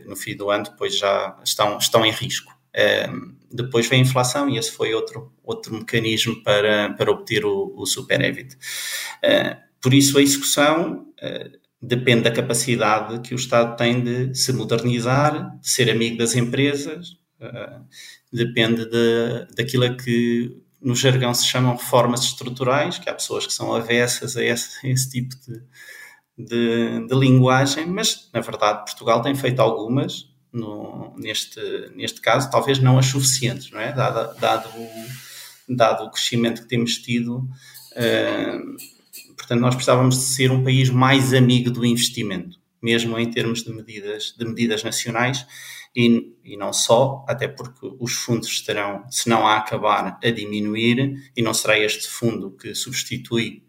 [0.08, 2.52] no fim do ano depois já estão, estão em risco.
[3.52, 7.86] depois vem a inflação e esse foi outro, outro mecanismo para, para obter o, o
[7.86, 8.58] superávit.
[9.82, 11.06] por isso a execução
[11.84, 17.18] depende da capacidade que o Estado tem de se modernizar, de ser amigo das empresas,
[17.42, 17.86] uh,
[18.32, 23.74] depende de, daquilo que no jargão se chamam reformas estruturais, que há pessoas que são
[23.74, 25.62] avessas a esse, a esse tipo de,
[26.38, 31.60] de, de, linguagem, mas na verdade Portugal tem feito algumas, no, neste,
[31.96, 33.92] neste caso, talvez não as suficientes, não é?
[33.92, 34.70] Dado, dado,
[35.70, 37.48] dado o crescimento que temos tido.
[37.92, 38.94] Uh,
[39.44, 43.74] Portanto, nós precisávamos de ser um país mais amigo do investimento, mesmo em termos de
[43.74, 45.46] medidas, de medidas nacionais
[45.94, 51.32] e, e não só, até porque os fundos estarão, se não a acabar, a diminuir
[51.36, 53.64] e não será este fundo que substitui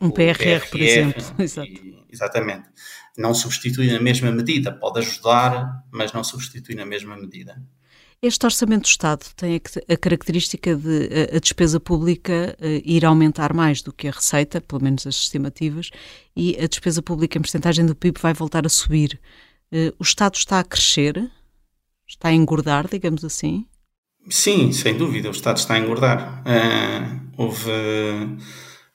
[0.00, 1.24] um PRR, PRR, por exemplo.
[1.38, 2.68] E, exatamente.
[3.16, 7.60] Não substitui na mesma medida, pode ajudar, mas não substitui na mesma medida.
[8.22, 13.82] Este Orçamento do Estado tem a característica de a despesa pública eh, ir aumentar mais
[13.82, 15.90] do que a receita, pelo menos as estimativas,
[16.34, 19.20] e a despesa pública em porcentagem do PIB vai voltar a subir.
[19.70, 21.30] Eh, o Estado está a crescer?
[22.08, 23.66] Está a engordar, digamos assim?
[24.28, 26.42] Sim, sem dúvida, o Estado está a engordar.
[26.42, 27.70] Uh, houve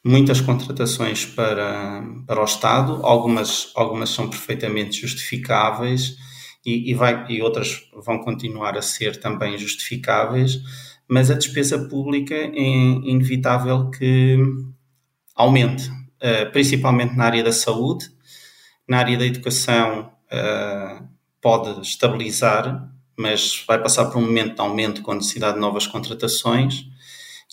[0.03, 6.17] muitas contratações para, para o Estado, algumas, algumas são perfeitamente justificáveis
[6.65, 10.59] e, e, vai, e outras vão continuar a ser também justificáveis,
[11.07, 14.37] mas a despesa pública é inevitável que
[15.35, 18.09] aumente, uh, principalmente na área da saúde,
[18.87, 21.07] na área da educação uh,
[21.41, 26.85] pode estabilizar, mas vai passar por um momento de aumento com necessidade de novas contratações.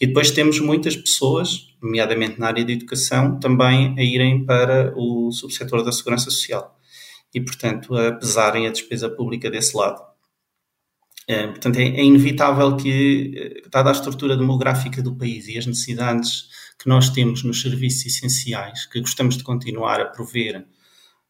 [0.01, 5.31] E depois temos muitas pessoas, nomeadamente na área da educação, também a irem para o
[5.33, 6.77] subsetor da segurança social.
[7.35, 10.01] e, portanto, a pesarem a despesa pública desse lado.
[11.31, 16.49] Uh, portanto, é, é, inevitável que, dada a estrutura demográfica do país e as necessidades
[16.79, 20.67] que nós temos nos serviços essenciais, que gostamos de continuar a prover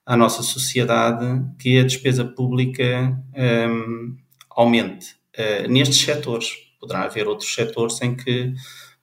[0.07, 4.17] à nossa sociedade, que a despesa pública um,
[4.51, 5.17] aumente.
[5.37, 8.55] Uh, nestes setores, poderá haver outros setores em que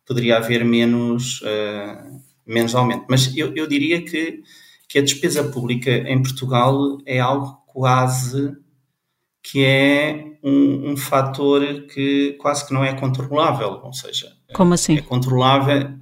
[0.05, 3.05] poderia haver menos, uh, menos aumento.
[3.09, 4.41] Mas eu, eu diria que,
[4.87, 8.55] que a despesa pública em Portugal é algo quase
[9.41, 14.97] que é um, um fator que quase que não é controlável, ou seja, como assim?
[14.97, 15.93] É controlável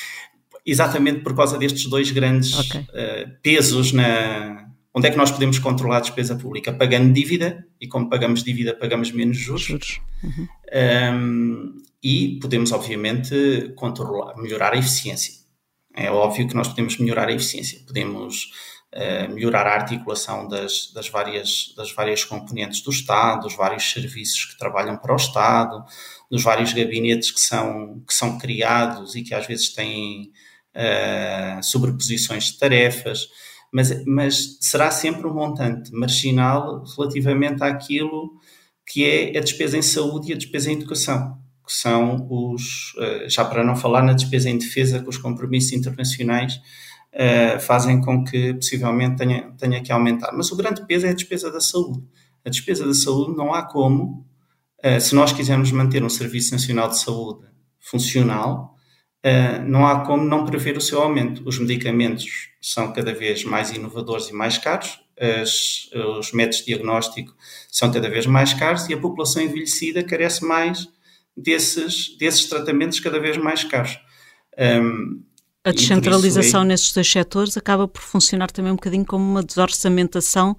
[0.64, 2.80] exatamente por causa destes dois grandes okay.
[2.80, 4.67] uh, pesos na
[4.98, 6.72] onde é que nós podemos controlar a despesa pública?
[6.72, 9.62] Pagando dívida, e como pagamos dívida, pagamos menos juros.
[9.62, 10.00] juros.
[10.22, 10.48] Uhum.
[11.14, 15.34] Um, e podemos, obviamente, controlar, melhorar a eficiência.
[15.96, 17.80] É óbvio que nós podemos melhorar a eficiência.
[17.86, 18.50] Podemos
[18.92, 24.46] uh, melhorar a articulação das, das, várias, das várias componentes do Estado, dos vários serviços
[24.46, 25.84] que trabalham para o Estado,
[26.28, 30.32] dos vários gabinetes que são, que são criados e que às vezes têm
[30.74, 33.28] uh, sobreposições de tarefas,
[33.72, 38.32] mas, mas será sempre um montante marginal relativamente àquilo
[38.86, 43.28] que é a despesa em saúde e a despesa em educação, que são os, uh,
[43.28, 46.54] já para não falar na despesa em defesa, que os compromissos internacionais
[47.14, 50.32] uh, fazem com que possivelmente tenha, tenha que aumentar.
[50.32, 52.02] Mas o grande peso é a despesa da saúde.
[52.44, 54.26] A despesa da saúde não há como
[54.80, 57.46] eh, se nós quisermos manter um Serviço Nacional de Saúde
[57.80, 58.76] funcional,
[59.24, 61.42] uh, não há como não prever o seu aumento.
[61.46, 67.34] Os medicamentos são cada vez mais inovadores e mais caros, as, os métodos de diagnóstico
[67.70, 70.86] são cada vez mais caros e a população envelhecida carece mais
[71.36, 73.98] desses, desses tratamentos cada vez mais caros.
[74.58, 75.22] Um,
[75.64, 76.66] a descentralização é...
[76.66, 80.56] nesses dois setores acaba por funcionar também um bocadinho como uma desorçamentação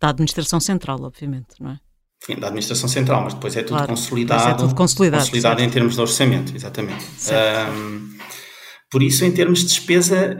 [0.00, 1.80] da administração central, obviamente, não é?
[2.20, 5.70] Sim, da administração central, mas depois é tudo claro, consolidado, é tudo consolidado, consolidado em
[5.70, 7.04] termos de orçamento, exatamente.
[7.72, 8.18] Um,
[8.90, 10.36] por isso, em termos de despesa,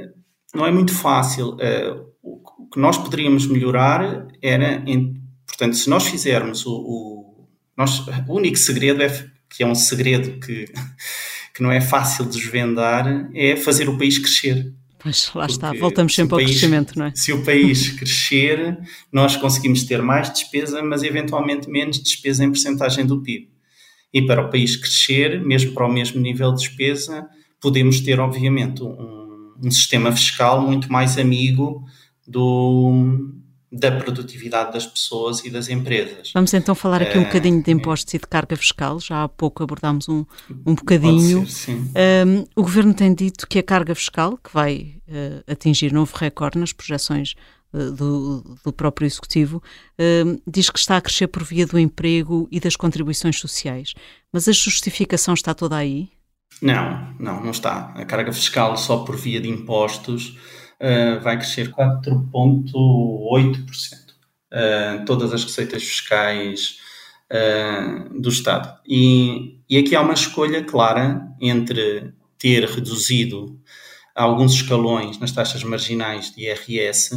[0.54, 1.50] não é muito fácil.
[1.54, 5.14] Uh, o que nós poderíamos melhorar era, em,
[5.46, 9.08] portanto, se nós fizermos o, o, nós, o único segredo é
[9.48, 10.66] que é um segredo que,
[11.54, 14.74] que não é fácil de desvendar, é fazer o país crescer.
[14.98, 17.12] Pois lá está, voltamos sempre ao crescimento, não é?
[17.14, 18.78] Se o país crescer,
[19.12, 23.48] nós conseguimos ter mais despesa, mas eventualmente menos despesa em percentagem do PIB.
[24.12, 27.28] E para o país crescer, mesmo para o mesmo nível de despesa,
[27.60, 31.84] podemos ter, obviamente, um, um sistema fiscal muito mais amigo
[32.26, 33.30] do,
[33.70, 36.32] da produtividade das pessoas e das empresas.
[36.32, 38.98] Vamos então falar aqui um bocadinho de impostos e de carga fiscal.
[38.98, 40.24] Já há pouco abordámos um,
[40.66, 41.46] um bocadinho.
[41.46, 46.16] Ser, um, o Governo tem dito que a carga fiscal, que vai uh, atingir novo
[46.16, 47.34] recorde nas projeções
[47.74, 49.62] uh, do, do, próprio Executivo,
[50.00, 53.92] uh, diz que está a crescer por via do emprego e das contribuições sociais.
[54.32, 56.08] Mas a justificação está toda aí?
[56.62, 57.92] Não, não, não está.
[57.94, 60.38] A carga fiscal só por via de impostos
[60.80, 64.08] uh, vai crescer 4,8%.
[64.50, 66.78] Uh, todas as receitas fiscais
[67.30, 68.80] uh, do Estado.
[68.86, 73.60] E, e aqui há uma escolha clara entre ter reduzido
[74.14, 77.14] alguns escalões nas taxas marginais de IRS,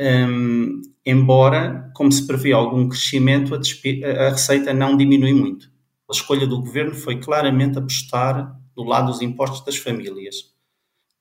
[0.00, 5.70] um, embora, como se prevê algum crescimento, a, a, receita não diminui muito.
[6.10, 10.57] A escolha do governo foi claramente apostar do lado dos impostos das famílias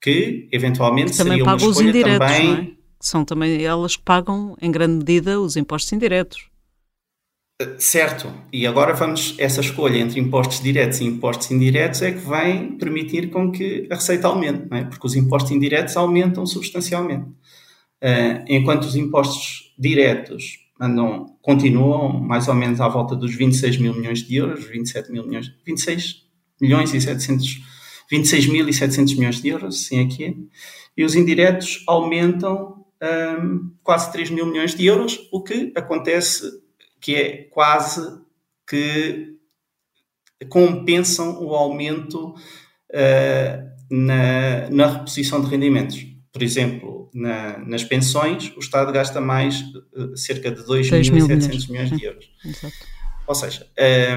[0.02, 2.48] que eventualmente que também seria pagam os indiretos, também...
[2.48, 2.68] não é?
[3.00, 6.50] São também elas que pagam em grande medida os impostos indiretos.
[7.60, 12.20] Eh, certo, e agora vamos, essa escolha entre impostos diretos e impostos indiretos é que
[12.20, 14.84] vai permitir com que a receita aumente, é?
[14.84, 17.30] porque os impostos indiretos aumentam substancialmente.
[18.04, 23.94] Uh, enquanto os impostos diretos andam, continuam mais ou menos à volta dos 26 mil
[23.96, 26.28] milhões de euros, 27 mil milhões, 26
[26.62, 27.60] milhões e 700
[28.12, 30.34] 26.700 milhões de euros, assim aqui é,
[30.96, 32.86] e os indiretos aumentam
[33.42, 36.50] um, quase 3 mil milhões de euros, o que acontece
[37.00, 38.02] que é quase
[38.68, 39.36] que
[40.50, 46.06] compensam o aumento uh, na, na reposição de rendimentos.
[46.32, 52.06] Por exemplo, na, nas pensões, o Estado gasta mais uh, cerca de 2.700 milhões de
[52.06, 52.30] euros.
[52.44, 52.76] Exato.
[53.28, 53.68] Ou seja,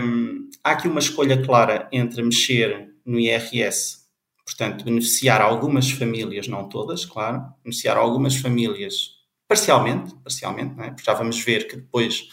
[0.05, 3.99] um, há aqui uma escolha clara entre mexer no IRS.
[4.45, 10.91] Portanto, beneficiar algumas famílias, não todas, claro, beneficiar algumas famílias parcialmente, parcialmente, não é?
[10.91, 12.29] porque já vamos ver que depois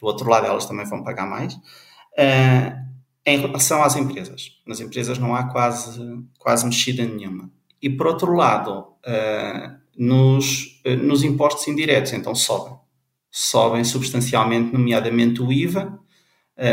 [0.00, 1.54] do outro lado elas também vão pagar mais.
[1.54, 2.84] Uh,
[3.26, 6.00] em relação às empresas, nas empresas não há quase,
[6.38, 7.50] quase mexida nenhuma.
[7.82, 12.78] E por outro lado, uh, nos, nos impostos indiretos, então sobem.
[13.30, 15.98] Sobem substancialmente, nomeadamente o IVA,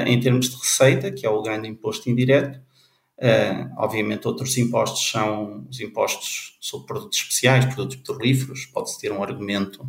[0.06, 2.62] em termos de receita, que é o grande imposto indireto,
[3.22, 8.66] Uh, obviamente, outros impostos são os impostos sobre produtos especiais, produtos petrolíferos.
[8.66, 9.88] Pode-se ter um argumento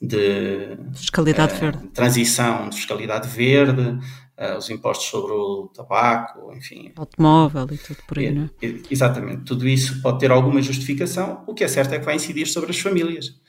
[0.00, 1.88] de fiscalidade uh, verde.
[1.88, 6.92] transição de fiscalidade verde, uh, os impostos sobre o tabaco, enfim.
[6.96, 8.50] Automóvel e tudo por aí, não é?
[8.90, 9.44] Exatamente.
[9.44, 11.44] Tudo isso pode ter alguma justificação.
[11.46, 13.40] O que é certo é que vai incidir sobre as famílias.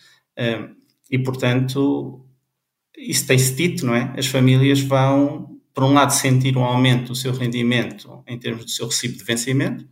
[1.11, 2.25] e, portanto,
[2.97, 4.13] isso tem-se dito, não é?
[4.17, 8.71] As famílias vão por um lado, sentir um aumento do seu rendimento em termos do
[8.71, 9.88] seu recibo de vencimento,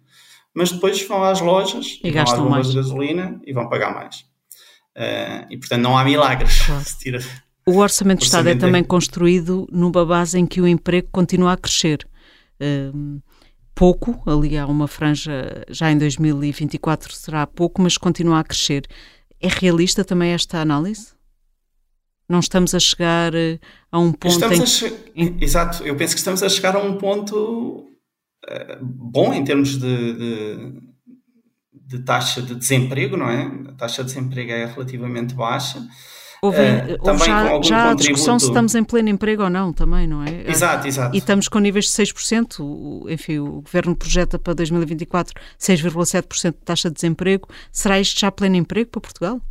[0.52, 2.70] mas depois vão às lojas e, e gastam vão mais.
[2.70, 4.22] de gasolina e vão pagar mais.
[4.98, 6.64] Uh, e, portanto, não há milagres.
[6.64, 6.84] Claro.
[7.68, 11.58] o Orçamento de Estado é também construído numa base em que o emprego continua a
[11.58, 12.00] crescer.
[12.60, 13.22] Uh,
[13.76, 18.88] pouco, ali há uma franja, já em 2024 será pouco, mas continua a crescer.
[19.40, 21.15] É realista também esta análise?
[22.28, 23.60] Não estamos a chegar eh,
[23.92, 24.34] a um ponto.
[24.34, 24.84] Estamos
[25.16, 25.38] em...
[25.40, 27.86] Exato, eu penso que estamos a chegar a um ponto
[28.46, 30.82] uh, bom em termos de, de,
[31.72, 33.44] de, taxa de desemprego, não é?
[33.70, 35.80] A taxa de desemprego é relativamente baixa.
[36.42, 40.08] Houve, uh, houve já, já a discussão se estamos em pleno emprego ou não, também,
[40.08, 40.50] não é?
[40.50, 41.16] Exato, exato.
[41.16, 46.90] E estamos com níveis de 6%, enfim, o Governo projeta para 2024 6,7% de taxa
[46.90, 47.48] de desemprego.
[47.72, 49.42] Será isto já pleno emprego para Portugal?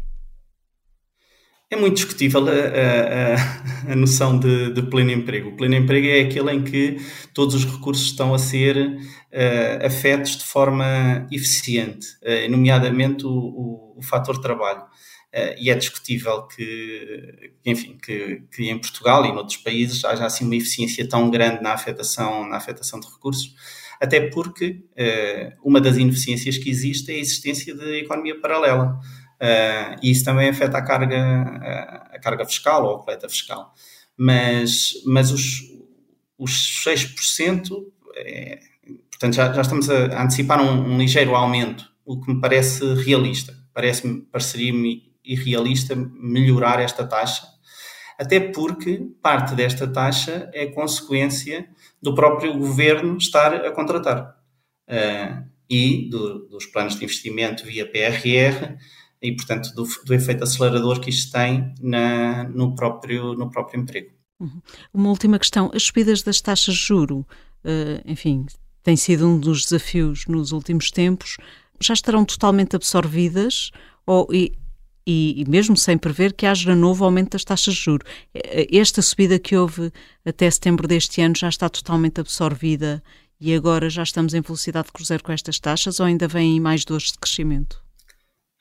[1.75, 5.49] É muito discutível a, a, a noção de, de, pleno emprego.
[5.49, 6.99] O pleno emprego é aquele em que
[7.35, 13.95] todos os recursos estão a ser uh, afetos de forma eficiente, uh, nomeadamente o, o,
[13.99, 14.83] o fator trabalho.
[14.83, 20.45] Uh, e é discutível que, enfim, que, que, em Portugal e noutros países haja assim
[20.45, 23.53] uma eficiência tão grande na afetação, na afetação de recursos,
[24.01, 24.85] até porque
[25.65, 29.01] uma das ineficiências que existe é a existência de economia paralela.
[29.45, 33.75] Uh, e isso também afeta a carga, a, a carga fiscal ou a coleta fiscal.
[34.17, 35.61] Mas, mas os,
[36.39, 37.69] os 6%,
[38.17, 38.59] é,
[39.11, 42.95] portanto, já, já estamos a, a antecipar um, um, ligeiro aumento, o que me parece
[42.95, 43.55] realista.
[43.75, 47.47] Parece-me, pareceria-me irrealista melhorar esta taxa,
[48.19, 51.69] até porque parte desta taxa é consequência
[52.01, 54.39] do próprio governo estar a contratar.
[54.89, 58.77] Uh, e do, dos planos de investimento via PRR,
[59.25, 64.11] e, portanto, do, do efeito acelerador que isto tem na, no, próprio, no próprio emprego.
[64.39, 64.61] Uhum.
[64.93, 67.27] Uma última questão: as subidas das taxas de juro,
[67.65, 68.45] uh, enfim,
[68.83, 71.39] tem sido um dos desafios nos últimos tempos,
[71.81, 73.71] já estarão totalmente absorvidas
[74.07, 74.53] ou, e,
[75.07, 78.05] e, mesmo sem prever que haja novo aumento das taxas de juro.
[78.35, 79.91] Eh, esta subida que houve
[80.23, 83.03] até setembro deste ano já está totalmente absorvida
[83.41, 86.85] e agora já estamos em velocidade de cruzeiro com estas taxas ou ainda vêm mais
[86.85, 87.84] dores de crescimento?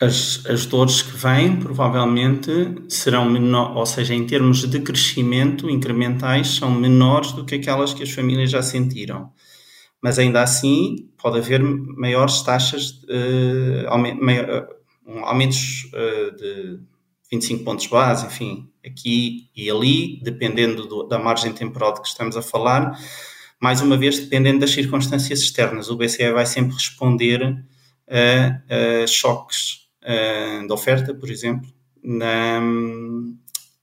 [0.02, 2.52] As, as dores que vêm provavelmente
[2.90, 8.04] serão menor, ou seja, em termos de crescimento incrementais, são menores do que aquelas que
[8.04, 9.32] as famílias já sentiram.
[10.02, 13.88] Mas ainda assim, pode haver maiores taxas, uh,
[15.24, 16.80] aumentos uh, de
[17.32, 22.36] 25 pontos base, enfim, aqui e ali, dependendo do, da margem temporal de que estamos
[22.36, 23.00] a falar,
[23.62, 25.90] mais uma vez, dependendo das circunstâncias externas.
[25.90, 27.64] O BCE vai sempre responder
[28.10, 31.70] a, a choques uh, de oferta, por exemplo,
[32.04, 32.60] na,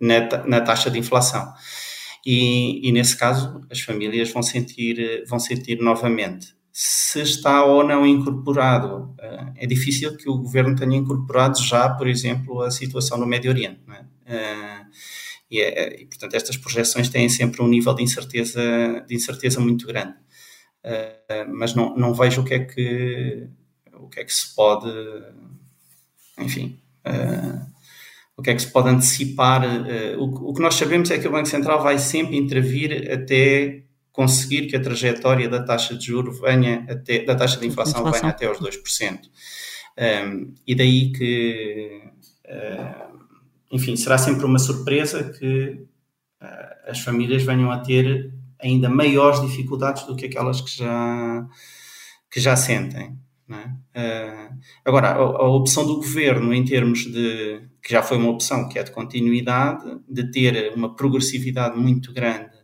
[0.00, 1.52] na, na taxa de inflação.
[2.24, 6.54] E, e, nesse caso as famílias vão sentir, vão sentir novamente.
[6.72, 12.06] Se está ou não incorporado, uh, é difícil que o governo tenha incorporado já, por
[12.06, 13.80] exemplo, a situação no Médio Oriente.
[14.26, 14.84] É?
[15.50, 18.60] E, é, e, portanto, estas projeções têm sempre um nível de incerteza,
[19.08, 20.14] de incerteza muito grande.
[21.52, 23.48] Mas não, não vejo o que é que,
[23.94, 24.88] o que, é que se pode
[26.40, 27.66] enfim, uh,
[28.36, 29.62] o que é que se pode antecipar?
[29.64, 33.82] Uh, o, o, que nós sabemos é que o Banco Central vai sempre intervir até
[34.12, 38.20] conseguir que a trajetória da taxa de juros venha até, da taxa de inflação, inflação.
[38.20, 39.20] venha até aos 2%.
[39.98, 42.02] Um, e daí que,
[42.46, 43.18] uh,
[43.70, 45.86] enfim, será sempre uma surpresa que
[46.86, 51.46] as famílias venham a ter ainda maiores dificuldades do que aquelas que já,
[52.30, 53.18] que já sentem.
[53.54, 58.68] Uh, agora, a, a, opção do governo em termos de, que já foi uma opção,
[58.68, 62.54] que é de continuidade, de ter uma progressividade muito grande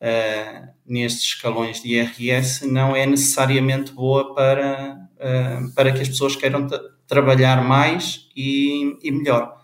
[0.00, 6.34] uh, nestes escalões de IRS, não é necessariamente boa para, uh, para que as pessoas
[6.34, 6.66] queiram
[7.06, 9.54] trabalhar mais e, e melhor.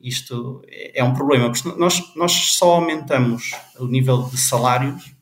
[0.00, 0.62] isto
[0.94, 5.14] é um problema, porque nós, nós só aumentamos o nível de salários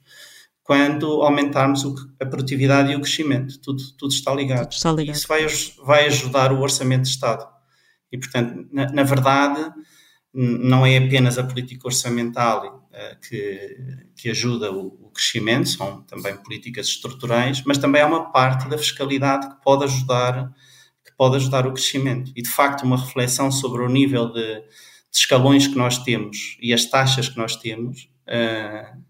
[0.69, 1.83] quando aumentarmos
[2.21, 3.59] a produtividade e o crescimento.
[3.59, 4.65] Tudo, tudo está ligado.
[4.65, 5.17] Tudo está ligado.
[5.17, 5.47] Isso vai,
[5.83, 7.49] vai ajudar o orçamento de Estado.
[8.13, 9.73] E, portanto, na, na verdade,
[10.31, 13.79] não é apenas a política orçamental uh, que,
[14.15, 18.77] que ajuda o, o, crescimento, são também políticas estruturais, mas também há uma parte da
[18.77, 20.53] fiscalidade que pode ajudar
[21.03, 22.31] que pode ajudar o crescimento.
[22.37, 24.67] E, de facto, uma reflexão sobre o nível de, de
[25.15, 28.11] escalões que nós temos e as taxas que nós temos,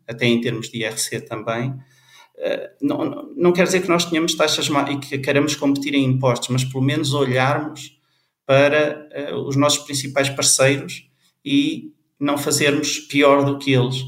[0.06, 4.68] até em termos de IRC também, uh, não, não quer dizer que nós tenhamos taxas
[4.68, 7.98] e que queremos competir em impostos, mas pelo menos olharmos
[8.46, 11.08] para uh, os nossos principais parceiros
[11.44, 14.02] e não fazermos pior do que eles,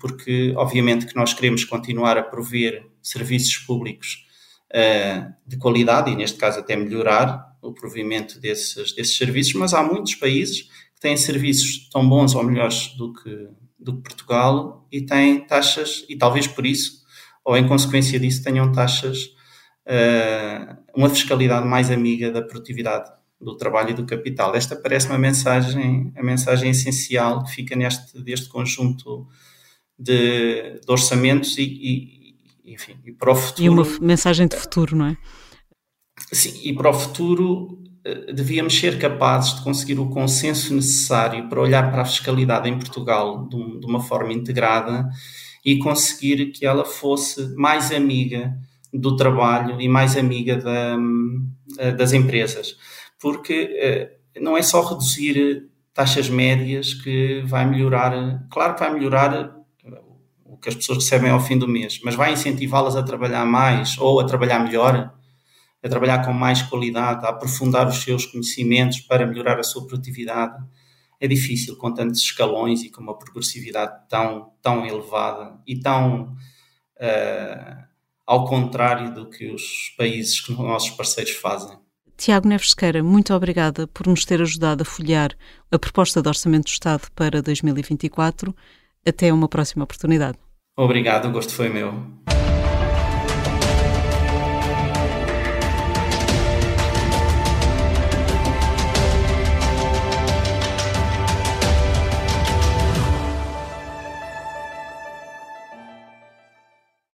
[0.00, 4.26] porque obviamente que nós queremos continuar a prover serviços públicos
[5.46, 10.14] de qualidade e neste caso até melhorar o provimento desses, desses serviços, mas há muitos
[10.14, 13.48] países que têm serviços tão bons ou melhores do que,
[13.84, 17.04] do que Portugal e têm taxas, e talvez por isso,
[17.44, 19.26] ou em consequência disso, tenham taxas,
[19.86, 24.54] uh, uma fiscalidade mais amiga da produtividade do trabalho e do capital.
[24.56, 29.28] Esta parece uma mensagem, a mensagem essencial que fica neste deste conjunto
[29.98, 33.64] de, de orçamentos e, e, enfim, e para o futuro.
[33.64, 35.16] E uma mensagem de futuro, não é?
[36.32, 37.82] Sim, e para o futuro
[38.32, 43.48] devíamos ser capazes de conseguir o consenso necessário para olhar para a fiscalidade em Portugal
[43.48, 45.08] de, uma forma integrada
[45.64, 48.54] e conseguir que ela fosse mais amiga
[48.92, 50.96] do trabalho e mais amiga da,
[51.78, 52.76] eh, das empresas.
[53.18, 59.56] Porque eh, não é só reduzir taxas médias que vai melhorar, claro que vai melhorar
[59.84, 60.00] eh,
[60.44, 63.96] o que as pessoas recebem ao fim do mês, mas vai incentivá-las a trabalhar mais
[63.98, 65.14] ou a trabalhar melhor,
[65.84, 70.56] a trabalhar com mais qualidade, a aprofundar os seus conhecimentos para melhorar a sua produtividade.
[71.20, 76.34] É difícil com tantos escalões e com uma progressividade tão, tão elevada e tão
[76.96, 77.84] uh,
[78.26, 81.76] ao contrário do que os países que os nossos parceiros fazem.
[82.16, 85.32] Tiago Neves Sequeira, muito obrigada por nos ter ajudado a folhear
[85.70, 88.54] a proposta de Orçamento do Estado para 2024.
[89.06, 90.38] Até uma próxima oportunidade.
[90.76, 92.33] Obrigado, o gosto foi meu.